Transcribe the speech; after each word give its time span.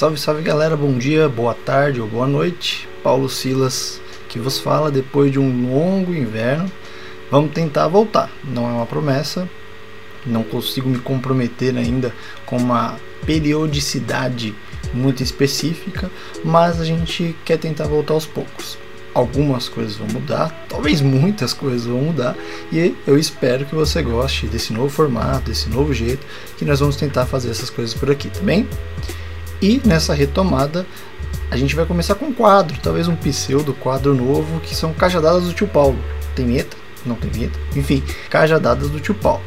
Salve, 0.00 0.16
salve 0.16 0.40
galera, 0.40 0.78
bom 0.78 0.96
dia, 0.96 1.28
boa 1.28 1.52
tarde 1.52 2.00
ou 2.00 2.08
boa 2.08 2.26
noite. 2.26 2.88
Paulo 3.02 3.28
Silas 3.28 4.00
que 4.30 4.38
vos 4.38 4.58
fala 4.58 4.90
depois 4.90 5.30
de 5.30 5.38
um 5.38 5.70
longo 5.70 6.14
inverno. 6.14 6.72
Vamos 7.30 7.52
tentar 7.52 7.86
voltar, 7.86 8.30
não 8.42 8.66
é 8.66 8.72
uma 8.72 8.86
promessa, 8.86 9.46
não 10.24 10.42
consigo 10.42 10.88
me 10.88 10.98
comprometer 11.00 11.76
ainda 11.76 12.14
com 12.46 12.56
uma 12.56 12.96
periodicidade 13.26 14.54
muito 14.94 15.22
específica, 15.22 16.10
mas 16.42 16.80
a 16.80 16.84
gente 16.86 17.36
quer 17.44 17.58
tentar 17.58 17.86
voltar 17.86 18.14
aos 18.14 18.24
poucos. 18.24 18.78
Algumas 19.12 19.68
coisas 19.68 19.96
vão 19.96 20.08
mudar, 20.08 20.64
talvez 20.66 21.02
muitas 21.02 21.52
coisas 21.52 21.84
vão 21.84 22.00
mudar, 22.00 22.34
e 22.72 22.96
eu 23.06 23.18
espero 23.18 23.66
que 23.66 23.74
você 23.74 24.00
goste 24.00 24.46
desse 24.46 24.72
novo 24.72 24.88
formato, 24.88 25.50
desse 25.50 25.68
novo 25.68 25.92
jeito 25.92 26.26
que 26.56 26.64
nós 26.64 26.80
vamos 26.80 26.96
tentar 26.96 27.26
fazer 27.26 27.50
essas 27.50 27.68
coisas 27.68 27.92
por 27.92 28.10
aqui, 28.10 28.30
tá 28.30 28.40
bem? 28.40 28.66
E 29.62 29.80
nessa 29.84 30.14
retomada, 30.14 30.86
a 31.50 31.56
gente 31.56 31.74
vai 31.76 31.84
começar 31.84 32.14
com 32.14 32.26
um 32.26 32.32
quadro, 32.32 32.78
talvez 32.82 33.08
um 33.08 33.16
pseudo 33.16 33.74
quadro 33.74 34.14
novo, 34.14 34.60
que 34.60 34.74
são 34.74 34.92
cajadadas 34.92 35.44
do 35.44 35.52
tio 35.52 35.66
Paulo. 35.66 35.98
Tem 36.34 36.46
vinheta? 36.46 36.76
Não 37.04 37.14
tem 37.14 37.30
vinheta? 37.30 37.58
Enfim, 37.76 38.02
cajadadas 38.30 38.88
do 38.88 39.00
tio 39.00 39.14
Paulo. 39.14 39.42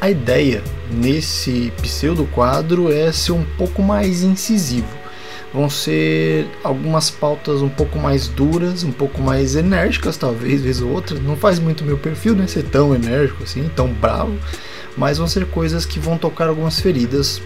A 0.00 0.10
ideia 0.10 0.62
nesse 0.90 1.72
pseudo 1.82 2.24
quadro 2.26 2.92
é 2.92 3.12
ser 3.12 3.32
um 3.32 3.44
pouco 3.56 3.82
mais 3.82 4.22
incisivo. 4.22 4.88
Vão 5.52 5.70
ser 5.70 6.48
algumas 6.64 7.10
pautas 7.10 7.62
um 7.62 7.68
pouco 7.68 7.96
mais 7.96 8.26
duras, 8.26 8.82
um 8.82 8.90
pouco 8.90 9.22
mais 9.22 9.54
enérgicas, 9.54 10.16
talvez, 10.16 10.62
vez 10.62 10.80
ou 10.80 10.90
outra. 10.90 11.16
Não 11.20 11.36
faz 11.36 11.60
muito 11.60 11.84
meu 11.84 11.96
perfil, 11.96 12.34
né? 12.34 12.48
Ser 12.48 12.64
tão 12.64 12.92
enérgico 12.92 13.44
assim, 13.44 13.70
tão 13.76 13.86
bravo. 13.86 14.36
Mas 14.96 15.18
vão 15.18 15.28
ser 15.28 15.46
coisas 15.46 15.86
que 15.86 16.00
vão 16.00 16.18
tocar 16.18 16.48
algumas 16.48 16.80
feridas 16.80 17.40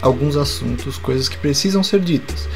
alguns 0.00 0.36
assuntos, 0.36 0.98
coisas 0.98 1.28
que 1.28 1.36
precisam 1.36 1.82
ser 1.82 2.00
ditas. 2.00 2.48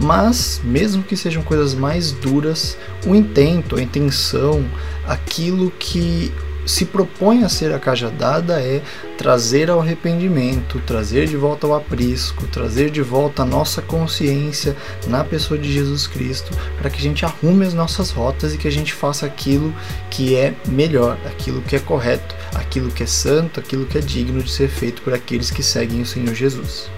Mas, 0.00 0.60
mesmo 0.62 1.02
que 1.02 1.16
sejam 1.16 1.42
coisas 1.42 1.74
mais 1.74 2.12
duras, 2.12 2.76
o 3.06 3.14
intento, 3.14 3.76
a 3.76 3.82
intenção, 3.82 4.64
aquilo 5.06 5.70
que 5.78 6.32
se 6.68 6.84
propõe 6.84 7.44
a 7.44 7.48
ser 7.48 7.72
a 7.72 7.78
cajadada 7.78 8.60
é 8.60 8.82
trazer 9.16 9.70
ao 9.70 9.80
arrependimento, 9.80 10.80
trazer 10.86 11.26
de 11.26 11.36
volta 11.36 11.66
ao 11.66 11.74
aprisco, 11.74 12.46
trazer 12.46 12.90
de 12.90 13.00
volta 13.00 13.42
a 13.42 13.46
nossa 13.46 13.80
consciência 13.80 14.76
na 15.06 15.24
pessoa 15.24 15.58
de 15.58 15.72
Jesus 15.72 16.06
Cristo, 16.06 16.50
para 16.78 16.90
que 16.90 16.98
a 16.98 17.02
gente 17.02 17.24
arrume 17.24 17.64
as 17.64 17.72
nossas 17.72 18.10
rotas 18.10 18.54
e 18.54 18.58
que 18.58 18.68
a 18.68 18.72
gente 18.72 18.92
faça 18.92 19.24
aquilo 19.24 19.74
que 20.10 20.36
é 20.36 20.54
melhor, 20.68 21.18
aquilo 21.24 21.62
que 21.62 21.74
é 21.74 21.78
correto, 21.78 22.34
aquilo 22.54 22.90
que 22.90 23.02
é 23.02 23.06
santo, 23.06 23.58
aquilo 23.58 23.86
que 23.86 23.96
é 23.96 24.00
digno 24.02 24.42
de 24.42 24.50
ser 24.50 24.68
feito 24.68 25.00
por 25.02 25.14
aqueles 25.14 25.50
que 25.50 25.62
seguem 25.62 26.02
o 26.02 26.06
Senhor 26.06 26.34
Jesus. 26.34 26.90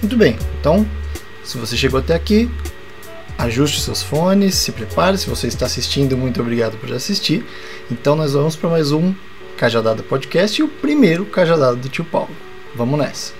Muito 0.00 0.16
bem, 0.16 0.38
então, 0.58 0.86
se 1.44 1.58
você 1.58 1.76
chegou 1.76 2.00
até 2.00 2.14
aqui, 2.14 2.50
ajuste 3.38 3.80
seus 3.80 4.02
fones, 4.02 4.54
se 4.54 4.72
prepare. 4.72 5.18
Se 5.18 5.28
você 5.28 5.46
está 5.46 5.66
assistindo, 5.66 6.16
muito 6.16 6.40
obrigado 6.40 6.76
por 6.78 6.92
assistir. 6.92 7.44
Então 7.90 8.16
nós 8.16 8.32
vamos 8.32 8.56
para 8.56 8.70
mais 8.70 8.92
um 8.92 9.14
Cajadada 9.56 10.02
Podcast 10.02 10.60
e 10.60 10.64
o 10.64 10.68
primeiro 10.68 11.24
Cajadada 11.26 11.76
do 11.76 11.88
Tio 11.88 12.04
Paulo. 12.04 12.34
Vamos 12.74 12.98
nessa. 12.98 13.32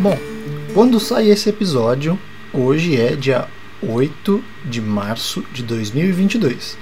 Bom, 0.00 0.16
quando 0.72 0.98
sai 0.98 1.28
esse 1.28 1.50
episódio, 1.50 2.18
hoje 2.54 2.98
é 2.98 3.14
dia 3.14 3.46
8 3.82 4.42
de 4.64 4.80
março 4.80 5.44
de 5.52 5.62
2022. 5.62 6.78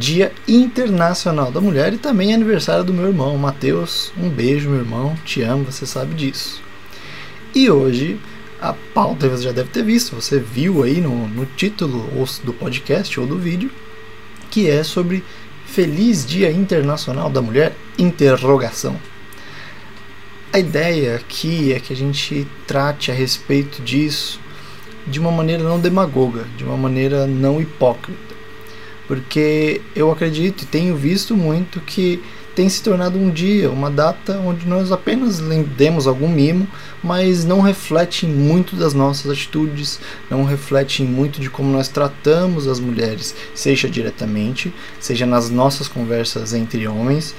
Dia 0.00 0.32
Internacional 0.48 1.52
da 1.52 1.60
Mulher 1.60 1.92
e 1.92 1.98
também 1.98 2.32
é 2.32 2.34
aniversário 2.34 2.82
do 2.82 2.94
meu 2.94 3.08
irmão, 3.08 3.36
Matheus. 3.36 4.10
Um 4.16 4.30
beijo, 4.30 4.70
meu 4.70 4.78
irmão, 4.78 5.14
te 5.26 5.42
amo, 5.42 5.66
você 5.66 5.84
sabe 5.84 6.14
disso. 6.14 6.62
E 7.54 7.68
hoje, 7.68 8.18
a 8.58 8.72
pauta 8.72 9.28
você 9.28 9.42
já 9.44 9.52
deve 9.52 9.68
ter 9.68 9.84
visto, 9.84 10.16
você 10.16 10.38
viu 10.38 10.82
aí 10.82 11.02
no, 11.02 11.28
no 11.28 11.44
título 11.44 12.08
do 12.42 12.52
podcast 12.54 13.20
ou 13.20 13.26
do 13.26 13.36
vídeo, 13.36 13.70
que 14.50 14.70
é 14.70 14.82
sobre 14.82 15.22
Feliz 15.66 16.24
Dia 16.24 16.50
Internacional 16.50 17.28
da 17.28 17.42
Mulher? 17.42 17.76
A 20.50 20.58
ideia 20.58 21.16
aqui 21.16 21.74
é 21.74 21.78
que 21.78 21.92
a 21.92 21.96
gente 21.96 22.48
trate 22.66 23.10
a 23.10 23.14
respeito 23.14 23.82
disso 23.82 24.40
de 25.06 25.20
uma 25.20 25.30
maneira 25.30 25.62
não 25.62 25.78
demagoga, 25.78 26.46
de 26.56 26.64
uma 26.64 26.78
maneira 26.78 27.26
não 27.26 27.60
hipócrita 27.60 28.29
porque 29.10 29.80
eu 29.96 30.08
acredito 30.12 30.62
e 30.62 30.66
tenho 30.66 30.94
visto 30.94 31.36
muito 31.36 31.80
que 31.80 32.22
tem 32.54 32.68
se 32.68 32.80
tornado 32.80 33.18
um 33.18 33.28
dia, 33.28 33.68
uma 33.68 33.90
data 33.90 34.38
onde 34.38 34.68
nós 34.68 34.92
apenas 34.92 35.40
demos 35.76 36.06
algum 36.06 36.28
mimo, 36.28 36.68
mas 37.02 37.44
não 37.44 37.60
reflete 37.60 38.24
muito 38.24 38.76
das 38.76 38.94
nossas 38.94 39.28
atitudes, 39.28 39.98
não 40.30 40.44
reflete 40.44 41.02
muito 41.02 41.40
de 41.40 41.50
como 41.50 41.72
nós 41.72 41.88
tratamos 41.88 42.68
as 42.68 42.78
mulheres, 42.78 43.34
seja 43.52 43.90
diretamente, 43.90 44.72
seja 45.00 45.26
nas 45.26 45.50
nossas 45.50 45.88
conversas 45.88 46.54
entre 46.54 46.86
homens, 46.86 47.34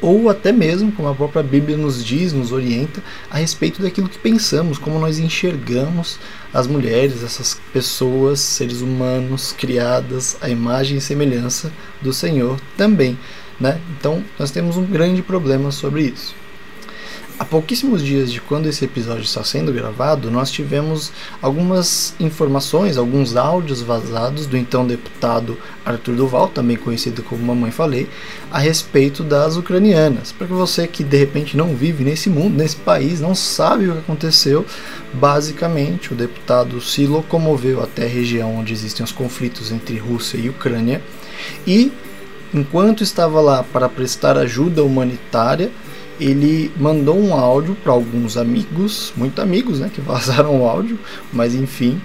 ou 0.00 0.28
até 0.28 0.52
mesmo, 0.52 0.92
como 0.92 1.08
a 1.08 1.14
própria 1.14 1.42
Bíblia 1.42 1.76
nos 1.76 2.04
diz, 2.04 2.32
nos 2.32 2.52
orienta, 2.52 3.02
a 3.30 3.38
respeito 3.38 3.82
daquilo 3.82 4.08
que 4.08 4.18
pensamos, 4.18 4.78
como 4.78 4.98
nós 4.98 5.18
enxergamos 5.18 6.18
as 6.52 6.66
mulheres, 6.66 7.22
essas 7.22 7.60
pessoas, 7.72 8.40
seres 8.40 8.80
humanos 8.80 9.52
criadas 9.52 10.36
à 10.40 10.48
imagem 10.48 10.98
e 10.98 11.00
semelhança 11.00 11.72
do 12.00 12.12
Senhor 12.12 12.60
também. 12.76 13.18
Né? 13.60 13.80
Então, 13.98 14.24
nós 14.38 14.50
temos 14.50 14.76
um 14.76 14.84
grande 14.84 15.22
problema 15.22 15.70
sobre 15.70 16.02
isso. 16.02 16.34
Há 17.40 17.44
pouquíssimos 17.44 18.02
dias 18.02 18.32
de 18.32 18.40
quando 18.40 18.68
esse 18.68 18.84
episódio 18.84 19.22
está 19.22 19.44
sendo 19.44 19.72
gravado, 19.72 20.28
nós 20.28 20.50
tivemos 20.50 21.12
algumas 21.40 22.12
informações, 22.18 22.96
alguns 22.96 23.36
áudios 23.36 23.80
vazados 23.80 24.44
do 24.44 24.56
então 24.56 24.84
deputado 24.84 25.56
Arthur 25.86 26.16
Duval, 26.16 26.48
também 26.48 26.76
conhecido 26.76 27.22
como 27.22 27.46
Mamãe 27.46 27.70
Falei, 27.70 28.08
a 28.50 28.58
respeito 28.58 29.22
das 29.22 29.56
ucranianas. 29.56 30.32
Para 30.32 30.48
que 30.48 30.52
você 30.52 30.88
que 30.88 31.04
de 31.04 31.16
repente 31.16 31.56
não 31.56 31.76
vive 31.76 32.02
nesse 32.02 32.28
mundo, 32.28 32.56
nesse 32.56 32.74
país, 32.74 33.20
não 33.20 33.36
sabe 33.36 33.88
o 33.88 33.92
que 33.92 33.98
aconteceu, 34.00 34.66
basicamente 35.14 36.12
o 36.12 36.16
deputado 36.16 36.80
se 36.80 37.06
locomoveu 37.06 37.80
até 37.80 38.04
a 38.04 38.08
região 38.08 38.56
onde 38.56 38.72
existem 38.72 39.04
os 39.04 39.12
conflitos 39.12 39.70
entre 39.70 39.96
Rússia 39.96 40.38
e 40.38 40.48
Ucrânia 40.48 41.00
e, 41.64 41.92
enquanto 42.52 43.04
estava 43.04 43.40
lá 43.40 43.62
para 43.62 43.88
prestar 43.88 44.36
ajuda 44.36 44.82
humanitária, 44.82 45.70
ele 46.20 46.70
mandou 46.76 47.18
um 47.18 47.34
áudio 47.34 47.76
para 47.82 47.92
alguns 47.92 48.36
amigos, 48.36 49.12
muito 49.16 49.40
amigos, 49.40 49.80
né, 49.80 49.90
que 49.92 50.00
vazaram 50.02 50.60
o 50.60 50.66
áudio, 50.66 50.98
mas 51.32 51.54
enfim, 51.54 52.00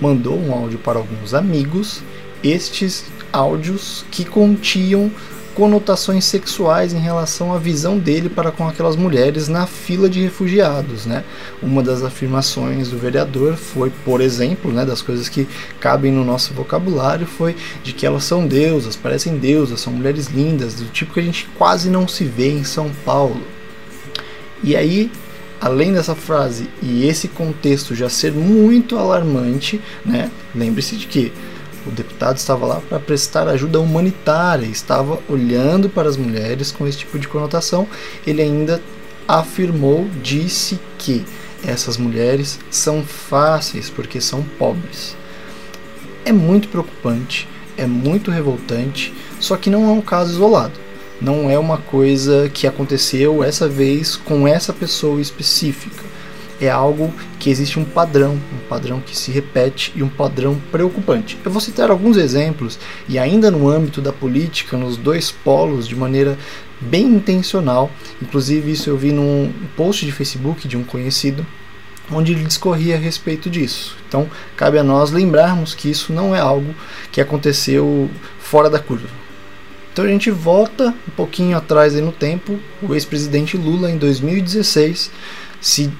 mandou 0.00 0.38
um 0.38 0.52
áudio 0.52 0.78
para 0.78 0.98
alguns 0.98 1.34
amigos. 1.34 2.02
Estes 2.42 3.04
áudios 3.32 4.04
que 4.10 4.24
continham 4.24 5.10
conotações 5.54 6.24
sexuais 6.24 6.92
em 6.92 6.98
relação 6.98 7.52
à 7.52 7.58
visão 7.58 7.98
dele 7.98 8.28
para 8.28 8.50
com 8.50 8.66
aquelas 8.66 8.96
mulheres 8.96 9.48
na 9.48 9.66
fila 9.66 10.08
de 10.08 10.20
refugiados, 10.20 11.06
né? 11.06 11.24
Uma 11.62 11.82
das 11.82 12.02
afirmações 12.02 12.88
do 12.88 12.98
vereador 12.98 13.56
foi, 13.56 13.90
por 14.04 14.20
exemplo, 14.20 14.72
né, 14.72 14.84
das 14.84 15.02
coisas 15.02 15.28
que 15.28 15.46
cabem 15.78 16.10
no 16.10 16.24
nosso 16.24 16.54
vocabulário, 16.54 17.26
foi 17.26 17.54
de 17.82 17.92
que 17.92 18.06
elas 18.06 18.24
são 18.24 18.46
deusas, 18.46 18.96
parecem 18.96 19.36
deusas, 19.36 19.80
são 19.80 19.92
mulheres 19.92 20.28
lindas, 20.28 20.74
do 20.74 20.86
tipo 20.86 21.14
que 21.14 21.20
a 21.20 21.24
gente 21.24 21.48
quase 21.56 21.90
não 21.90 22.08
se 22.08 22.24
vê 22.24 22.50
em 22.50 22.64
São 22.64 22.90
Paulo. 23.04 23.42
E 24.64 24.76
aí, 24.76 25.10
além 25.60 25.92
dessa 25.92 26.14
frase 26.14 26.68
e 26.82 27.06
esse 27.06 27.28
contexto 27.28 27.94
já 27.94 28.08
ser 28.08 28.32
muito 28.32 28.98
alarmante, 28.98 29.80
né? 30.04 30.30
Lembre-se 30.54 30.96
de 30.96 31.06
que 31.06 31.32
o 31.86 31.90
deputado 31.90 32.36
estava 32.36 32.66
lá 32.66 32.80
para 32.88 33.00
prestar 33.00 33.48
ajuda 33.48 33.80
humanitária, 33.80 34.66
estava 34.66 35.18
olhando 35.28 35.88
para 35.88 36.08
as 36.08 36.16
mulheres 36.16 36.70
com 36.70 36.86
esse 36.86 36.98
tipo 36.98 37.18
de 37.18 37.28
conotação. 37.28 37.86
Ele 38.26 38.42
ainda 38.42 38.80
afirmou, 39.26 40.08
disse 40.22 40.78
que 40.98 41.24
essas 41.64 41.96
mulheres 41.96 42.58
são 42.70 43.02
fáceis 43.02 43.88
porque 43.90 44.20
são 44.20 44.42
pobres. 44.58 45.16
É 46.24 46.32
muito 46.32 46.68
preocupante, 46.68 47.48
é 47.76 47.86
muito 47.86 48.30
revoltante, 48.30 49.12
só 49.40 49.56
que 49.56 49.70
não 49.70 49.84
é 49.88 49.92
um 49.92 50.00
caso 50.00 50.32
isolado. 50.32 50.80
Não 51.20 51.48
é 51.48 51.58
uma 51.58 51.78
coisa 51.78 52.48
que 52.48 52.66
aconteceu 52.66 53.44
essa 53.44 53.68
vez 53.68 54.16
com 54.16 54.46
essa 54.46 54.72
pessoa 54.72 55.20
específica 55.20 56.11
é 56.62 56.70
algo 56.70 57.12
que 57.38 57.50
existe 57.50 57.78
um 57.78 57.84
padrão, 57.84 58.34
um 58.34 58.68
padrão 58.68 59.00
que 59.00 59.16
se 59.16 59.32
repete 59.32 59.92
e 59.96 60.02
um 60.02 60.08
padrão 60.08 60.60
preocupante. 60.70 61.36
Eu 61.44 61.50
vou 61.50 61.60
citar 61.60 61.90
alguns 61.90 62.16
exemplos 62.16 62.78
e 63.08 63.18
ainda 63.18 63.50
no 63.50 63.68
âmbito 63.68 64.00
da 64.00 64.12
política, 64.12 64.76
nos 64.76 64.96
dois 64.96 65.32
polos, 65.32 65.88
de 65.88 65.96
maneira 65.96 66.38
bem 66.80 67.06
intencional. 67.06 67.90
Inclusive 68.20 68.70
isso 68.70 68.88
eu 68.88 68.96
vi 68.96 69.10
num 69.10 69.52
post 69.76 70.06
de 70.06 70.12
Facebook 70.12 70.68
de 70.68 70.76
um 70.76 70.84
conhecido 70.84 71.44
onde 72.10 72.32
ele 72.32 72.44
discorria 72.44 72.94
a 72.94 72.98
respeito 72.98 73.50
disso. 73.50 73.96
Então, 74.06 74.28
cabe 74.56 74.78
a 74.78 74.84
nós 74.84 75.10
lembrarmos 75.10 75.74
que 75.74 75.90
isso 75.90 76.12
não 76.12 76.34
é 76.34 76.40
algo 76.40 76.74
que 77.10 77.20
aconteceu 77.20 78.10
fora 78.38 78.70
da 78.70 78.78
curva. 78.78 79.08
Então 79.92 80.04
a 80.04 80.08
gente 80.08 80.30
volta 80.30 80.94
um 81.06 81.10
pouquinho 81.14 81.56
atrás 81.56 81.94
no 81.94 82.12
tempo, 82.12 82.58
o 82.80 82.94
ex-presidente 82.94 83.58
Lula 83.58 83.90
em 83.90 83.98
2016 83.98 85.10
se 85.60 85.92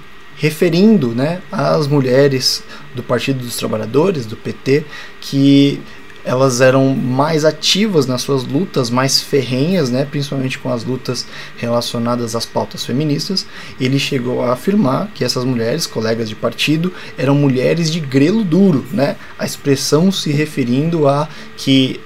referindo 0.42 1.14
né, 1.14 1.40
às 1.52 1.86
mulheres 1.86 2.64
do 2.96 3.02
Partido 3.02 3.44
dos 3.44 3.56
Trabalhadores, 3.56 4.26
do 4.26 4.36
PT, 4.36 4.84
que 5.20 5.80
elas 6.24 6.60
eram 6.60 6.96
mais 6.96 7.44
ativas 7.44 8.06
nas 8.06 8.22
suas 8.22 8.42
lutas, 8.42 8.90
mais 8.90 9.20
ferrenhas, 9.20 9.88
né, 9.88 10.04
principalmente 10.04 10.58
com 10.58 10.68
as 10.68 10.82
lutas 10.82 11.24
relacionadas 11.56 12.34
às 12.34 12.44
pautas 12.44 12.84
feministas. 12.84 13.46
Ele 13.80 14.00
chegou 14.00 14.42
a 14.42 14.52
afirmar 14.52 15.12
que 15.14 15.24
essas 15.24 15.44
mulheres, 15.44 15.86
colegas 15.86 16.28
de 16.28 16.34
partido, 16.34 16.92
eram 17.16 17.36
mulheres 17.36 17.88
de 17.88 18.00
grelo 18.00 18.42
duro, 18.42 18.84
né, 18.90 19.14
a 19.38 19.46
expressão 19.46 20.10
se 20.10 20.32
referindo 20.32 21.06
a 21.06 21.28
que 21.56 22.00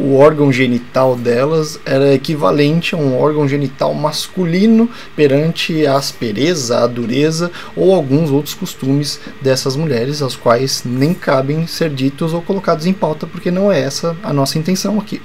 o 0.00 0.16
órgão 0.16 0.52
genital 0.52 1.16
delas 1.16 1.78
era 1.84 2.14
equivalente 2.14 2.94
a 2.94 2.98
um 2.98 3.18
órgão 3.18 3.48
genital 3.48 3.92
masculino 3.94 4.88
perante 5.16 5.86
a 5.86 5.96
aspereza, 5.96 6.78
a 6.78 6.86
dureza 6.86 7.50
ou 7.74 7.94
alguns 7.94 8.30
outros 8.30 8.54
costumes 8.54 9.20
dessas 9.42 9.74
mulheres, 9.74 10.22
aos 10.22 10.36
quais 10.36 10.84
nem 10.84 11.12
cabem 11.12 11.66
ser 11.66 11.90
ditos 11.90 12.32
ou 12.32 12.40
colocados 12.40 12.86
em 12.86 12.92
pauta, 12.92 13.26
porque 13.26 13.50
não 13.50 13.72
é 13.72 13.80
essa 13.80 14.16
a 14.22 14.32
nossa 14.32 14.58
intenção 14.58 14.98
aqui. 14.98 15.20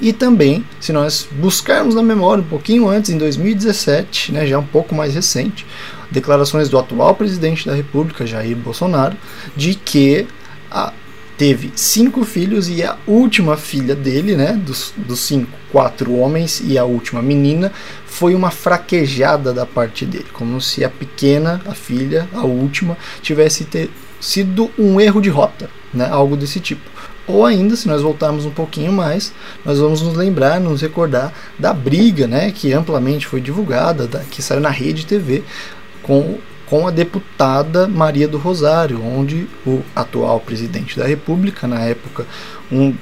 E 0.00 0.14
também, 0.14 0.64
se 0.80 0.92
nós 0.92 1.28
buscarmos 1.30 1.94
na 1.94 2.02
memória 2.02 2.42
um 2.42 2.46
pouquinho 2.46 2.88
antes, 2.88 3.10
em 3.10 3.18
2017, 3.18 4.32
né, 4.32 4.46
já 4.46 4.58
um 4.58 4.64
pouco 4.64 4.94
mais 4.94 5.14
recente, 5.14 5.66
declarações 6.10 6.70
do 6.70 6.78
atual 6.78 7.14
presidente 7.14 7.66
da 7.66 7.74
República, 7.74 8.26
Jair 8.26 8.56
Bolsonaro, 8.56 9.16
de 9.54 9.74
que 9.74 10.26
a 10.70 10.92
teve 11.40 11.72
cinco 11.74 12.22
filhos 12.22 12.68
e 12.68 12.84
a 12.84 12.98
última 13.06 13.56
filha 13.56 13.96
dele, 13.96 14.36
né, 14.36 14.52
dos, 14.62 14.92
dos 14.94 15.20
cinco, 15.20 15.50
quatro 15.72 16.14
homens 16.14 16.60
e 16.62 16.76
a 16.76 16.84
última 16.84 17.22
menina, 17.22 17.72
foi 18.04 18.34
uma 18.34 18.50
fraquejada 18.50 19.50
da 19.50 19.64
parte 19.64 20.04
dele, 20.04 20.26
como 20.34 20.60
se 20.60 20.84
a 20.84 20.90
pequena, 20.90 21.62
a 21.64 21.72
filha, 21.72 22.28
a 22.34 22.44
última, 22.44 22.94
tivesse 23.22 23.66
sido 24.20 24.70
um 24.78 25.00
erro 25.00 25.18
de 25.18 25.30
rota, 25.30 25.70
né, 25.94 26.06
algo 26.10 26.36
desse 26.36 26.60
tipo. 26.60 26.82
Ou 27.26 27.46
ainda, 27.46 27.74
se 27.74 27.88
nós 27.88 28.02
voltarmos 28.02 28.44
um 28.44 28.50
pouquinho 28.50 28.92
mais, 28.92 29.32
nós 29.64 29.78
vamos 29.78 30.02
nos 30.02 30.14
lembrar, 30.14 30.60
nos 30.60 30.82
recordar 30.82 31.32
da 31.58 31.72
briga, 31.72 32.26
né, 32.26 32.52
que 32.52 32.70
amplamente 32.74 33.26
foi 33.26 33.40
divulgada, 33.40 34.06
da, 34.06 34.18
que 34.18 34.42
saiu 34.42 34.60
na 34.60 34.68
rede 34.68 35.06
TV, 35.06 35.42
com 36.02 36.38
com 36.70 36.86
a 36.86 36.92
deputada 36.92 37.88
Maria 37.88 38.28
do 38.28 38.38
Rosário, 38.38 39.04
onde 39.04 39.48
o 39.66 39.82
atual 39.94 40.38
presidente 40.38 40.96
da 40.96 41.04
República, 41.04 41.66
na 41.66 41.80
época 41.80 42.24
um, 42.70 42.94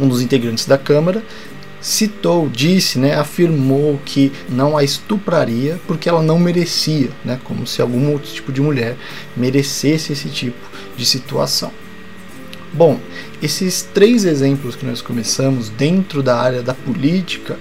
um 0.00 0.08
dos 0.08 0.22
integrantes 0.22 0.66
da 0.66 0.78
Câmara, 0.78 1.20
citou, 1.80 2.48
disse, 2.48 2.96
né, 2.96 3.16
afirmou 3.16 4.00
que 4.04 4.32
não 4.48 4.78
a 4.78 4.84
estupraria 4.84 5.80
porque 5.84 6.08
ela 6.08 6.22
não 6.22 6.38
merecia, 6.38 7.10
né, 7.24 7.40
como 7.42 7.66
se 7.66 7.82
algum 7.82 8.12
outro 8.12 8.32
tipo 8.32 8.52
de 8.52 8.60
mulher 8.60 8.96
merecesse 9.36 10.12
esse 10.12 10.28
tipo 10.28 10.58
de 10.96 11.04
situação. 11.04 11.72
Bom, 12.72 13.00
esses 13.42 13.82
três 13.82 14.24
exemplos 14.24 14.76
que 14.76 14.86
nós 14.86 15.02
começamos 15.02 15.68
dentro 15.70 16.22
da 16.22 16.40
área 16.40 16.62
da 16.62 16.74
política, 16.74 17.58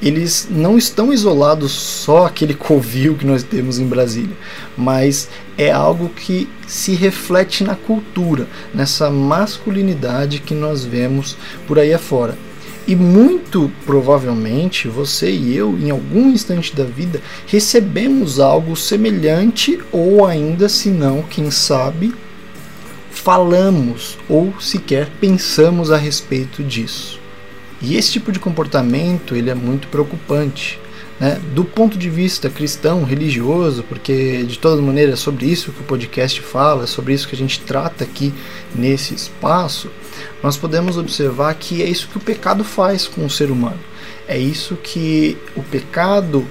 eles 0.00 0.48
não 0.50 0.78
estão 0.78 1.12
isolados 1.12 1.72
só 1.72 2.26
aquele 2.26 2.54
covil 2.54 3.14
que 3.14 3.26
nós 3.26 3.42
temos 3.42 3.78
em 3.78 3.86
Brasília, 3.86 4.36
mas 4.76 5.28
é 5.56 5.70
algo 5.70 6.08
que 6.08 6.48
se 6.66 6.94
reflete 6.94 7.64
na 7.64 7.74
cultura, 7.74 8.46
nessa 8.72 9.10
masculinidade 9.10 10.38
que 10.40 10.54
nós 10.54 10.84
vemos 10.84 11.36
por 11.66 11.78
aí 11.78 11.92
afora. 11.92 12.36
E 12.86 12.96
muito 12.96 13.70
provavelmente 13.84 14.88
você 14.88 15.30
e 15.30 15.54
eu, 15.54 15.78
em 15.78 15.90
algum 15.90 16.30
instante 16.30 16.74
da 16.74 16.84
vida, 16.84 17.20
recebemos 17.46 18.40
algo 18.40 18.74
semelhante, 18.74 19.78
ou 19.92 20.24
ainda, 20.24 20.70
se 20.70 20.88
não, 20.88 21.22
quem 21.22 21.50
sabe, 21.50 22.14
falamos 23.10 24.16
ou 24.26 24.58
sequer 24.58 25.10
pensamos 25.20 25.90
a 25.90 25.98
respeito 25.98 26.62
disso. 26.62 27.17
E 27.80 27.96
esse 27.96 28.12
tipo 28.12 28.32
de 28.32 28.38
comportamento 28.38 29.34
ele 29.34 29.50
é 29.50 29.54
muito 29.54 29.88
preocupante. 29.88 30.78
Né? 31.20 31.40
Do 31.52 31.64
ponto 31.64 31.98
de 31.98 32.08
vista 32.08 32.48
cristão, 32.48 33.02
religioso, 33.02 33.82
porque 33.82 34.44
de 34.44 34.58
toda 34.58 34.80
maneira 34.80 35.12
é 35.12 35.16
sobre 35.16 35.46
isso 35.46 35.72
que 35.72 35.80
o 35.80 35.84
podcast 35.84 36.40
fala, 36.40 36.84
é 36.84 36.86
sobre 36.86 37.12
isso 37.12 37.26
que 37.26 37.34
a 37.34 37.38
gente 37.38 37.60
trata 37.60 38.04
aqui 38.04 38.32
nesse 38.74 39.14
espaço, 39.14 39.90
nós 40.42 40.56
podemos 40.56 40.96
observar 40.96 41.54
que 41.54 41.82
é 41.82 41.88
isso 41.88 42.08
que 42.08 42.18
o 42.18 42.20
pecado 42.20 42.62
faz 42.62 43.08
com 43.08 43.24
o 43.24 43.30
ser 43.30 43.50
humano. 43.50 43.80
É 44.28 44.38
isso 44.38 44.76
que 44.76 45.36
o 45.56 45.62
pecado 45.62 46.46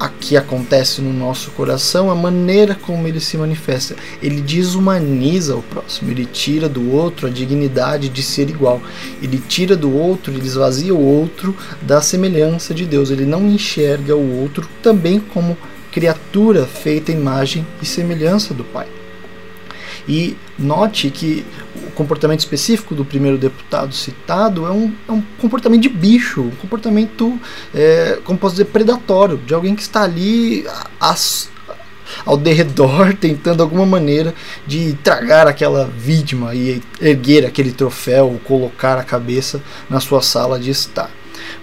aqui 0.00 0.34
acontece 0.34 1.02
no 1.02 1.12
nosso 1.12 1.50
coração, 1.50 2.10
a 2.10 2.14
maneira 2.14 2.74
como 2.74 3.06
ele 3.06 3.20
se 3.20 3.36
manifesta. 3.36 3.94
Ele 4.22 4.40
desumaniza 4.40 5.54
o 5.54 5.62
próximo, 5.62 6.10
ele 6.10 6.24
tira 6.24 6.70
do 6.70 6.90
outro 6.90 7.26
a 7.26 7.30
dignidade 7.30 8.08
de 8.08 8.22
ser 8.22 8.48
igual. 8.48 8.80
Ele 9.22 9.38
tira 9.38 9.76
do 9.76 9.94
outro, 9.94 10.32
ele 10.32 10.46
esvazia 10.46 10.94
o 10.94 11.04
outro 11.04 11.54
da 11.82 12.00
semelhança 12.00 12.72
de 12.72 12.86
Deus. 12.86 13.10
Ele 13.10 13.26
não 13.26 13.46
enxerga 13.46 14.16
o 14.16 14.40
outro 14.40 14.66
também 14.82 15.20
como 15.20 15.56
criatura 15.92 16.64
feita 16.64 17.12
imagem 17.12 17.66
e 17.82 17.86
semelhança 17.86 18.54
do 18.54 18.64
Pai. 18.64 18.99
E 20.08 20.36
note 20.58 21.10
que 21.10 21.44
o 21.74 21.90
comportamento 21.92 22.40
específico 22.40 22.94
do 22.94 23.04
primeiro 23.04 23.38
deputado 23.38 23.94
citado 23.94 24.66
é 24.66 24.70
um, 24.70 24.92
é 25.08 25.12
um 25.12 25.22
comportamento 25.38 25.82
de 25.82 25.88
bicho, 25.88 26.42
um 26.42 26.50
comportamento, 26.50 27.38
é, 27.74 28.18
como 28.24 28.38
posso 28.38 28.54
dizer, 28.54 28.66
predatório, 28.66 29.38
de 29.38 29.54
alguém 29.54 29.74
que 29.74 29.82
está 29.82 30.02
ali 30.02 30.66
ao 32.24 32.36
derredor, 32.36 33.14
tentando 33.20 33.62
alguma 33.62 33.86
maneira 33.86 34.34
de 34.66 34.94
tragar 35.02 35.46
aquela 35.46 35.86
vítima 35.86 36.54
e 36.54 36.82
erguer 37.00 37.46
aquele 37.46 37.72
troféu, 37.72 38.40
colocar 38.44 38.98
a 38.98 39.04
cabeça 39.04 39.62
na 39.88 40.00
sua 40.00 40.22
sala 40.22 40.58
de 40.58 40.70
estar. 40.70 41.10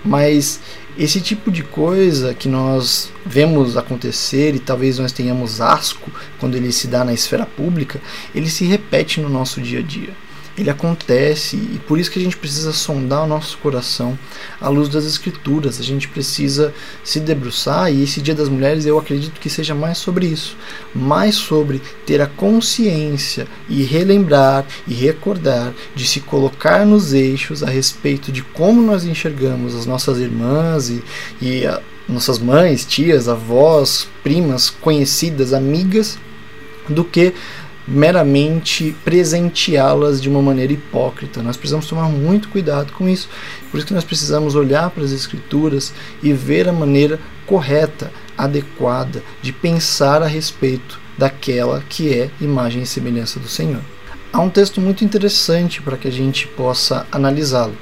Mas 0.03 0.59
esse 0.97 1.21
tipo 1.21 1.51
de 1.51 1.63
coisa 1.63 2.33
que 2.33 2.47
nós 2.47 3.11
vemos 3.25 3.77
acontecer 3.77 4.55
e 4.55 4.59
talvez 4.59 4.97
nós 4.97 5.11
tenhamos 5.11 5.61
asco 5.61 6.11
quando 6.39 6.55
ele 6.55 6.71
se 6.71 6.87
dá 6.87 7.03
na 7.03 7.13
esfera 7.13 7.45
pública, 7.45 8.01
ele 8.33 8.49
se 8.49 8.65
repete 8.65 9.21
no 9.21 9.29
nosso 9.29 9.61
dia 9.61 9.79
a 9.79 9.83
dia 9.83 10.13
ele 10.57 10.69
acontece 10.69 11.55
e 11.55 11.79
por 11.87 11.99
isso 11.99 12.09
que 12.09 12.17
a 12.17 12.21
gente 12.21 12.35
precisa 12.35 12.73
sondar 12.73 13.23
o 13.23 13.27
nosso 13.27 13.57
coração 13.59 14.17
à 14.59 14.67
luz 14.69 14.89
das 14.89 15.05
escrituras. 15.05 15.79
A 15.79 15.83
gente 15.83 16.07
precisa 16.07 16.73
se 17.03 17.19
debruçar 17.19 17.93
e 17.93 18.03
esse 18.03 18.19
Dia 18.21 18.33
das 18.33 18.49
Mulheres 18.49 18.85
eu 18.85 18.97
acredito 18.97 19.39
que 19.39 19.49
seja 19.49 19.75
mais 19.75 19.99
sobre 19.99 20.25
isso, 20.25 20.57
mais 20.95 21.35
sobre 21.35 21.81
ter 22.05 22.21
a 22.21 22.27
consciência 22.27 23.47
e 23.69 23.83
relembrar 23.83 24.65
e 24.87 24.93
recordar 24.93 25.73
de 25.95 26.07
se 26.07 26.21
colocar 26.21 26.85
nos 26.85 27.13
eixos 27.13 27.61
a 27.61 27.69
respeito 27.69 28.31
de 28.31 28.41
como 28.41 28.81
nós 28.81 29.05
enxergamos 29.05 29.75
as 29.75 29.85
nossas 29.85 30.17
irmãs 30.17 30.89
e, 30.89 31.03
e 31.39 31.65
a, 31.67 31.81
nossas 32.09 32.39
mães, 32.39 32.85
tias, 32.85 33.27
avós, 33.27 34.07
primas, 34.23 34.69
conhecidas, 34.69 35.53
amigas, 35.53 36.17
do 36.87 37.03
que 37.03 37.33
meramente 37.87 38.95
presenteá-las 39.05 40.21
de 40.21 40.27
uma 40.27 40.41
maneira 40.41 40.73
hipócrita. 40.73 41.41
Nós 41.41 41.55
precisamos 41.55 41.87
tomar 41.87 42.09
muito 42.09 42.49
cuidado 42.49 42.91
com 42.93 43.07
isso. 43.07 43.29
Por 43.71 43.77
isso 43.77 43.87
que 43.87 43.93
nós 43.93 44.03
precisamos 44.03 44.55
olhar 44.55 44.89
para 44.89 45.03
as 45.03 45.11
escrituras 45.11 45.93
e 46.21 46.33
ver 46.33 46.67
a 46.67 46.73
maneira 46.73 47.19
correta, 47.45 48.11
adequada 48.37 49.23
de 49.41 49.53
pensar 49.53 50.21
a 50.21 50.27
respeito 50.27 50.99
daquela 51.17 51.83
que 51.87 52.13
é 52.13 52.29
imagem 52.41 52.83
e 52.83 52.85
semelhança 52.85 53.39
do 53.39 53.47
Senhor. 53.47 53.81
Há 54.31 54.41
um 54.41 54.49
texto 54.49 54.81
muito 54.81 55.03
interessante 55.03 55.81
para 55.81 55.97
que 55.97 56.07
a 56.07 56.11
gente 56.11 56.47
possa 56.47 57.07
analisá-lo. 57.11 57.75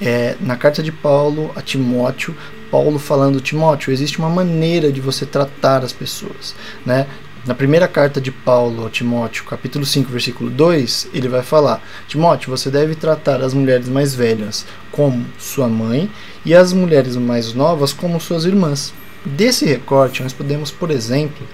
É, 0.00 0.36
na 0.40 0.56
carta 0.56 0.82
de 0.82 0.92
Paulo 0.92 1.50
a 1.56 1.62
Timóteo, 1.62 2.36
Paulo 2.70 2.98
falando 2.98 3.40
Timóteo, 3.40 3.92
existe 3.92 4.18
uma 4.18 4.28
maneira 4.28 4.92
de 4.92 5.00
você 5.00 5.26
tratar 5.26 5.82
as 5.82 5.92
pessoas, 5.92 6.54
né? 6.84 7.06
Na 7.46 7.54
primeira 7.54 7.86
carta 7.86 8.20
de 8.20 8.30
Paulo 8.30 8.86
a 8.86 8.90
Timóteo, 8.90 9.44
capítulo 9.44 9.86
5, 9.86 10.10
versículo 10.10 10.50
2, 10.50 11.08
ele 11.14 11.28
vai 11.28 11.42
falar: 11.42 11.82
Timóteo, 12.06 12.50
você 12.50 12.70
deve 12.70 12.94
tratar 12.94 13.42
as 13.42 13.54
mulheres 13.54 13.88
mais 13.88 14.14
velhas 14.14 14.66
como 14.90 15.24
sua 15.38 15.68
mãe 15.68 16.10
e 16.44 16.54
as 16.54 16.72
mulheres 16.72 17.16
mais 17.16 17.54
novas 17.54 17.92
como 17.92 18.20
suas 18.20 18.44
irmãs. 18.44 18.92
Desse 19.24 19.64
recorte, 19.64 20.22
nós 20.22 20.32
podemos, 20.32 20.70
por 20.70 20.90
exemplo, 20.90 21.46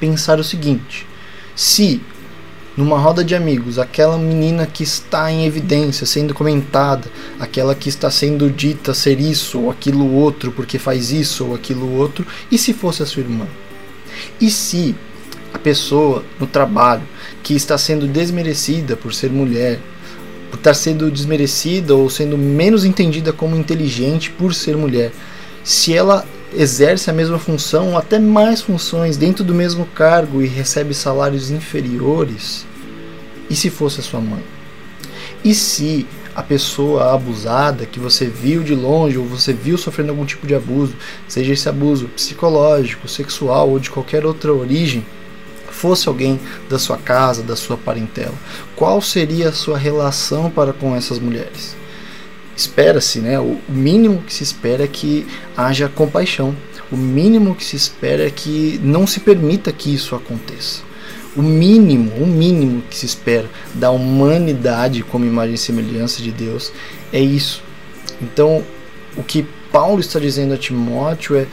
pensar 0.00 0.38
o 0.40 0.44
seguinte: 0.44 1.06
se 1.54 2.02
numa 2.76 2.98
roda 2.98 3.24
de 3.24 3.34
amigos, 3.34 3.78
aquela 3.78 4.18
menina 4.18 4.66
que 4.66 4.82
está 4.82 5.30
em 5.32 5.46
evidência, 5.46 6.06
sendo 6.06 6.34
comentada, 6.34 7.08
aquela 7.40 7.74
que 7.74 7.88
está 7.88 8.10
sendo 8.10 8.50
dita 8.50 8.92
ser 8.94 9.20
isso 9.20 9.60
ou 9.60 9.70
aquilo 9.70 10.12
outro 10.12 10.52
porque 10.52 10.78
faz 10.78 11.10
isso 11.10 11.46
ou 11.46 11.54
aquilo 11.54 11.96
outro, 11.96 12.26
e 12.50 12.58
se 12.58 12.72
fosse 12.72 13.02
a 13.02 13.06
sua 13.06 13.22
irmã? 13.22 13.46
E 14.40 14.50
se 14.50 14.94
a 15.52 15.58
pessoa 15.58 16.24
no 16.38 16.46
trabalho 16.46 17.02
que 17.42 17.54
está 17.54 17.76
sendo 17.78 18.06
desmerecida 18.06 18.96
por 18.96 19.14
ser 19.14 19.30
mulher, 19.30 19.80
por 20.50 20.58
estar 20.58 20.74
sendo 20.74 21.10
desmerecida 21.10 21.94
ou 21.94 22.08
sendo 22.08 22.36
menos 22.36 22.84
entendida 22.84 23.32
como 23.32 23.56
inteligente 23.56 24.30
por 24.30 24.54
ser 24.54 24.76
mulher, 24.76 25.12
se 25.64 25.94
ela 25.94 26.24
exerce 26.56 27.10
a 27.10 27.12
mesma 27.12 27.38
função, 27.38 27.90
ou 27.90 27.98
até 27.98 28.18
mais 28.18 28.62
funções 28.62 29.16
dentro 29.16 29.44
do 29.44 29.54
mesmo 29.54 29.84
cargo 29.86 30.42
e 30.42 30.46
recebe 30.46 30.94
salários 30.94 31.50
inferiores, 31.50 32.66
e 33.50 33.56
se 33.56 33.70
fosse 33.70 34.00
a 34.00 34.02
sua 34.02 34.20
mãe? 34.20 34.42
E 35.44 35.54
se 35.54 36.06
a 36.38 36.42
pessoa 36.44 37.12
abusada 37.12 37.84
que 37.84 37.98
você 37.98 38.26
viu 38.26 38.62
de 38.62 38.72
longe 38.72 39.18
ou 39.18 39.26
você 39.26 39.52
viu 39.52 39.76
sofrendo 39.76 40.10
algum 40.10 40.24
tipo 40.24 40.46
de 40.46 40.54
abuso, 40.54 40.94
seja 41.26 41.52
esse 41.52 41.68
abuso 41.68 42.06
psicológico, 42.14 43.08
sexual 43.08 43.68
ou 43.68 43.80
de 43.80 43.90
qualquer 43.90 44.24
outra 44.24 44.54
origem, 44.54 45.04
fosse 45.68 46.06
alguém 46.06 46.38
da 46.70 46.78
sua 46.78 46.96
casa, 46.96 47.42
da 47.42 47.56
sua 47.56 47.76
parentela, 47.76 48.34
qual 48.76 49.02
seria 49.02 49.48
a 49.48 49.52
sua 49.52 49.76
relação 49.76 50.48
para 50.48 50.72
com 50.72 50.94
essas 50.94 51.18
mulheres? 51.18 51.76
Espera-se, 52.56 53.18
né? 53.18 53.40
O 53.40 53.58
mínimo 53.68 54.22
que 54.22 54.32
se 54.32 54.44
espera 54.44 54.84
é 54.84 54.88
que 54.88 55.26
haja 55.56 55.88
compaixão. 55.88 56.54
O 56.90 56.96
mínimo 56.96 57.52
que 57.56 57.64
se 57.64 57.74
espera 57.74 58.24
é 58.24 58.30
que 58.30 58.78
não 58.80 59.08
se 59.08 59.18
permita 59.18 59.72
que 59.72 59.92
isso 59.92 60.14
aconteça 60.14 60.87
o 61.38 61.42
mínimo, 61.42 62.10
o 62.20 62.26
mínimo 62.26 62.82
que 62.90 62.96
se 62.96 63.06
espera 63.06 63.48
da 63.72 63.92
humanidade 63.92 65.04
como 65.04 65.24
imagem 65.24 65.54
e 65.54 65.58
semelhança 65.58 66.20
de 66.20 66.32
Deus 66.32 66.72
é 67.12 67.20
isso. 67.20 67.62
Então, 68.20 68.64
o 69.16 69.22
que 69.22 69.46
Paulo 69.70 70.00
está 70.00 70.18
dizendo 70.18 70.52
a 70.52 70.56
Timóteo 70.56 71.36
é: 71.36 71.46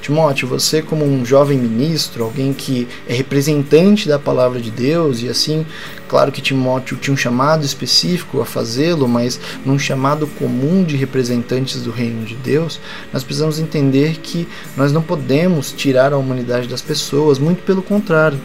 Timóteo, 0.00 0.48
você, 0.48 0.80
como 0.80 1.04
um 1.04 1.26
jovem 1.26 1.58
ministro, 1.58 2.24
alguém 2.24 2.54
que 2.54 2.88
é 3.06 3.12
representante 3.12 4.08
da 4.08 4.18
palavra 4.18 4.62
de 4.62 4.70
Deus, 4.70 5.20
e 5.20 5.28
assim, 5.28 5.66
claro 6.08 6.32
que 6.32 6.40
Timóteo 6.40 6.96
tinha 6.96 7.12
um 7.12 7.16
chamado 7.16 7.66
específico 7.66 8.40
a 8.40 8.46
fazê-lo, 8.46 9.06
mas 9.06 9.38
num 9.62 9.78
chamado 9.78 10.26
comum 10.38 10.82
de 10.82 10.96
representantes 10.96 11.82
do 11.82 11.90
reino 11.90 12.24
de 12.24 12.34
Deus, 12.36 12.80
nós 13.12 13.22
precisamos 13.22 13.58
entender 13.58 14.20
que 14.22 14.48
nós 14.74 14.90
não 14.90 15.02
podemos 15.02 15.70
tirar 15.70 16.14
a 16.14 16.16
humanidade 16.16 16.66
das 16.66 16.80
pessoas, 16.80 17.38
muito 17.38 17.62
pelo 17.62 17.82
contrário 17.82 18.40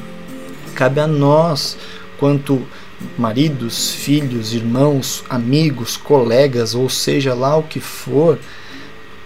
Cabe 0.75 1.00
a 1.00 1.08
nós, 1.08 1.77
quanto 2.18 2.65
maridos, 3.18 3.92
filhos, 3.92 4.53
irmãos, 4.53 5.24
amigos, 5.30 5.98
colegas, 5.98 6.74
ou 6.74 6.89
seja 6.89 7.34
lá 7.34 7.56
o 7.58 7.63
que 7.63 7.80
for, 7.80 8.39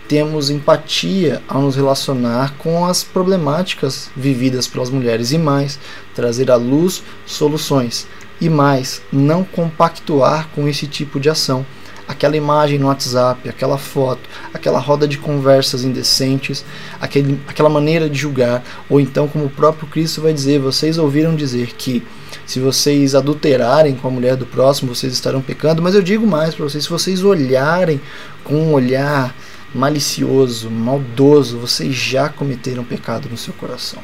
temos 0.07 0.49
empatia 0.49 1.41
ao 1.47 1.61
nos 1.61 1.75
relacionar 1.75 2.55
com 2.57 2.85
as 2.85 3.03
problemáticas 3.03 4.09
vividas 4.15 4.67
pelas 4.67 4.89
mulheres 4.89 5.31
e 5.31 5.37
mais, 5.37 5.77
trazer 6.15 6.49
à 6.49 6.55
luz 6.55 7.03
soluções 7.25 8.07
e 8.39 8.49
mais, 8.49 9.01
não 9.11 9.43
compactuar 9.43 10.47
com 10.55 10.67
esse 10.67 10.87
tipo 10.87 11.19
de 11.19 11.29
ação 11.29 11.65
aquela 12.07 12.37
imagem 12.37 12.79
no 12.79 12.87
WhatsApp, 12.87 13.49
aquela 13.49 13.77
foto, 13.77 14.21
aquela 14.53 14.79
roda 14.79 15.07
de 15.07 15.17
conversas 15.17 15.83
indecentes, 15.83 16.63
aquele, 17.01 17.39
aquela 17.47 17.69
maneira 17.69 18.09
de 18.09 18.17
julgar, 18.17 18.63
ou 18.89 18.99
então, 18.99 19.27
como 19.27 19.45
o 19.45 19.49
próprio 19.49 19.87
Cristo 19.87 20.21
vai 20.21 20.33
dizer, 20.33 20.59
vocês 20.59 20.97
ouviram 20.97 21.35
dizer 21.35 21.73
que 21.75 22.03
se 22.45 22.59
vocês 22.59 23.13
adulterarem 23.13 23.95
com 23.95 24.07
a 24.07 24.11
mulher 24.11 24.35
do 24.35 24.45
próximo, 24.45 24.95
vocês 24.95 25.11
estarão 25.11 25.41
pecando, 25.41 25.81
mas 25.81 25.95
eu 25.95 26.01
digo 26.01 26.25
mais 26.25 26.55
para 26.55 26.63
vocês, 26.63 26.85
se 26.85 26.89
vocês 26.89 27.23
olharem 27.23 27.99
com 28.43 28.55
um 28.55 28.73
olhar 28.73 29.35
malicioso, 29.75 30.69
maldoso, 30.69 31.57
vocês 31.57 31.93
já 31.93 32.29
cometeram 32.29 32.85
pecado 32.85 33.27
no 33.29 33.37
seu 33.37 33.53
coração. 33.53 34.01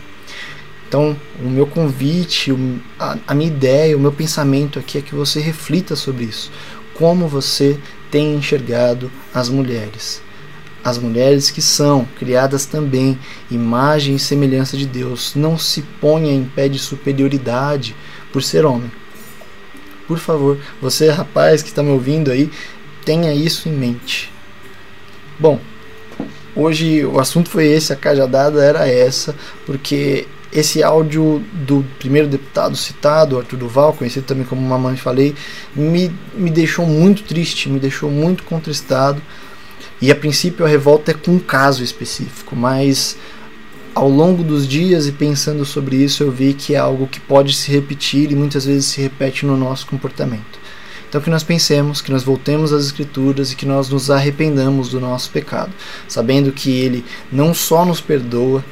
Então, 0.93 1.17
o 1.43 1.49
meu 1.49 1.65
convite, 1.65 2.53
a, 2.99 3.33
minha 3.33 3.49
ideia, 3.49 3.97
o 3.97 3.99
meu 3.99 4.11
pensamento 4.11 4.77
aqui 4.77 4.99
é 4.99 5.01
que 5.01 5.15
você 5.15 5.39
reflita 5.39 5.95
sobre 5.95 6.25
isso 6.25 6.51
como 6.93 7.27
você 7.27 7.79
tem 8.11 8.35
enxergado 8.35 9.11
as 9.33 9.49
mulheres. 9.49 10.21
As 10.83 10.97
mulheres 10.97 11.49
que 11.49 11.61
são 11.61 12.05
criadas 12.17 12.65
também 12.65 13.17
imagem 13.49 14.15
e 14.15 14.19
semelhança 14.19 14.75
de 14.75 14.85
Deus. 14.85 15.33
Não 15.33 15.57
se 15.57 15.81
ponha 16.01 16.31
em 16.31 16.43
pé 16.43 16.67
de 16.67 16.77
superioridade 16.77 17.95
por 18.31 18.43
ser 18.43 18.65
homem. 18.65 18.91
Por 20.07 20.19
favor, 20.19 20.59
você 20.81 21.09
rapaz 21.09 21.61
que 21.61 21.69
está 21.69 21.81
me 21.81 21.91
ouvindo 21.91 22.29
aí, 22.29 22.51
tenha 23.05 23.33
isso 23.33 23.69
em 23.69 23.71
mente. 23.71 24.31
Bom, 25.39 25.59
hoje 26.55 27.05
o 27.05 27.19
assunto 27.19 27.49
foi 27.49 27.67
esse, 27.67 27.93
a 27.93 27.95
cajadada 27.95 28.63
era 28.63 28.87
essa, 28.87 29.33
porque 29.65 30.27
esse 30.53 30.83
áudio 30.83 31.43
do 31.53 31.83
primeiro 31.97 32.27
deputado 32.27 32.75
citado, 32.75 33.37
Arthur 33.37 33.57
Duval, 33.57 33.93
conhecido 33.93 34.25
também 34.25 34.45
como 34.45 34.61
Mamãe 34.61 34.95
Falei, 34.95 35.33
me, 35.75 36.11
me 36.35 36.51
deixou 36.51 36.85
muito 36.85 37.23
triste, 37.23 37.69
me 37.69 37.79
deixou 37.79 38.11
muito 38.11 38.43
contristado. 38.43 39.21
E 39.99 40.11
a 40.11 40.15
princípio 40.15 40.65
a 40.65 40.69
revolta 40.69 41.11
é 41.11 41.13
com 41.13 41.31
um 41.31 41.39
caso 41.39 41.83
específico, 41.83 42.55
mas 42.55 43.17
ao 43.95 44.09
longo 44.09 44.43
dos 44.43 44.67
dias 44.67 45.07
e 45.07 45.11
pensando 45.11 45.65
sobre 45.65 45.95
isso, 45.95 46.23
eu 46.23 46.31
vi 46.31 46.53
que 46.53 46.75
é 46.75 46.77
algo 46.77 47.07
que 47.07 47.19
pode 47.19 47.53
se 47.53 47.71
repetir 47.71 48.31
e 48.31 48.35
muitas 48.35 48.65
vezes 48.65 48.85
se 48.85 49.01
repete 49.01 49.45
no 49.45 49.57
nosso 49.57 49.87
comportamento. 49.87 50.61
Então 51.07 51.21
que 51.21 51.29
nós 51.29 51.43
pensemos, 51.43 52.01
que 52.01 52.11
nós 52.11 52.23
voltemos 52.23 52.73
às 52.73 52.85
escrituras 52.85 53.51
e 53.51 53.55
que 53.55 53.67
nós 53.67 53.87
nos 53.89 54.09
arrependamos 54.09 54.89
do 54.89 54.99
nosso 54.99 55.29
pecado, 55.29 55.71
sabendo 56.07 56.51
que 56.51 56.71
ele 56.71 57.05
não 57.31 57.53
só 57.53 57.85
nos 57.85 58.01
perdoa, 58.01 58.65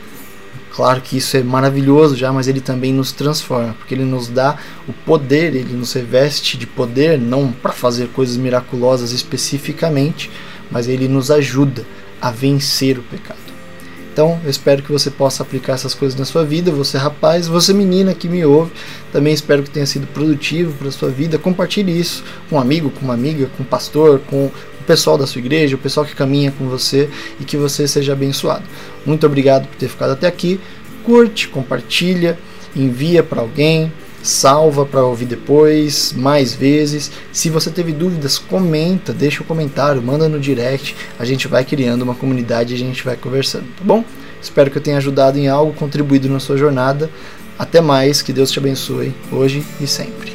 Claro 0.73 1.01
que 1.01 1.17
isso 1.17 1.35
é 1.35 1.43
maravilhoso 1.43 2.15
já, 2.15 2.31
mas 2.31 2.47
ele 2.47 2.61
também 2.61 2.93
nos 2.93 3.11
transforma, 3.11 3.73
porque 3.73 3.93
ele 3.93 4.05
nos 4.05 4.29
dá 4.29 4.57
o 4.87 4.93
poder, 4.93 5.53
ele 5.53 5.73
nos 5.73 5.91
reveste 5.93 6.57
de 6.57 6.65
poder, 6.65 7.19
não 7.19 7.51
para 7.51 7.73
fazer 7.73 8.07
coisas 8.07 8.37
miraculosas 8.37 9.11
especificamente, 9.11 10.31
mas 10.71 10.87
ele 10.87 11.09
nos 11.09 11.29
ajuda 11.29 11.85
a 12.21 12.31
vencer 12.31 12.97
o 12.97 13.03
pecado. 13.03 13.39
Então, 14.13 14.39
eu 14.43 14.49
espero 14.49 14.83
que 14.83 14.91
você 14.91 15.09
possa 15.09 15.41
aplicar 15.41 15.73
essas 15.73 15.93
coisas 15.93 16.19
na 16.19 16.25
sua 16.25 16.43
vida, 16.43 16.69
você 16.69 16.97
rapaz, 16.97 17.47
você 17.47 17.73
menina 17.73 18.13
que 18.13 18.27
me 18.27 18.43
ouve, 18.43 18.71
também 19.11 19.33
espero 19.33 19.63
que 19.63 19.69
tenha 19.69 19.85
sido 19.85 20.05
produtivo 20.07 20.73
para 20.73 20.89
a 20.89 20.91
sua 20.91 21.09
vida. 21.09 21.37
Compartilhe 21.37 21.97
isso 21.97 22.21
com 22.49 22.57
um 22.57 22.59
amigo, 22.59 22.89
com 22.89 23.05
uma 23.05 23.13
amiga, 23.13 23.49
com 23.55 23.63
um 23.63 23.65
pastor, 23.65 24.19
com 24.19 24.51
o 24.81 24.83
pessoal 24.83 25.17
da 25.17 25.27
sua 25.27 25.39
igreja, 25.39 25.75
o 25.75 25.79
pessoal 25.79 26.05
que 26.05 26.15
caminha 26.15 26.51
com 26.51 26.67
você 26.67 27.09
e 27.39 27.45
que 27.45 27.55
você 27.55 27.87
seja 27.87 28.13
abençoado. 28.13 28.63
Muito 29.05 29.25
obrigado 29.25 29.67
por 29.67 29.77
ter 29.77 29.87
ficado 29.87 30.11
até 30.11 30.27
aqui. 30.27 30.59
Curte, 31.03 31.47
compartilha, 31.47 32.37
envia 32.75 33.23
para 33.23 33.41
alguém, 33.41 33.91
salva 34.21 34.85
para 34.85 35.03
ouvir 35.03 35.25
depois, 35.25 36.13
mais 36.13 36.53
vezes. 36.53 37.11
Se 37.31 37.49
você 37.49 37.69
teve 37.69 37.91
dúvidas, 37.91 38.37
comenta, 38.37 39.13
deixa 39.13 39.43
um 39.43 39.45
comentário, 39.45 40.01
manda 40.01 40.27
no 40.27 40.39
direct. 40.39 40.95
A 41.17 41.25
gente 41.25 41.47
vai 41.47 41.63
criando 41.63 42.01
uma 42.01 42.15
comunidade 42.15 42.73
e 42.73 42.75
a 42.75 42.79
gente 42.79 43.03
vai 43.03 43.15
conversando, 43.15 43.65
tá 43.77 43.83
bom? 43.83 44.03
Espero 44.41 44.71
que 44.71 44.77
eu 44.77 44.81
tenha 44.81 44.97
ajudado 44.97 45.37
em 45.37 45.47
algo, 45.47 45.73
contribuído 45.73 46.27
na 46.27 46.39
sua 46.39 46.57
jornada. 46.57 47.09
Até 47.57 47.79
mais, 47.79 48.21
que 48.21 48.33
Deus 48.33 48.51
te 48.51 48.57
abençoe 48.57 49.13
hoje 49.31 49.63
e 49.79 49.85
sempre. 49.85 50.30